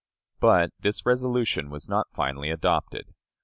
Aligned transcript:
But 0.39 0.71
this 0.79 1.05
resolution 1.05 1.69
was 1.69 1.87
not 1.87 2.07
finally 2.11 2.49
adopted. 2.49 3.13